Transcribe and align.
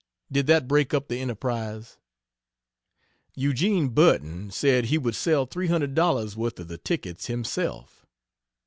Did 0.31 0.47
that 0.47 0.67
break 0.67 0.95
up 0.95 1.09
the 1.09 1.19
enterprise? 1.19 1.97
Eugene 3.35 3.89
Burton 3.89 4.49
said 4.49 4.85
he 4.85 4.97
would 4.97 5.13
sell 5.13 5.45
$300 5.45 6.35
worth 6.35 6.59
of 6.59 6.67
the 6.67 6.79
tickets 6.79 7.27
himself. 7.27 8.03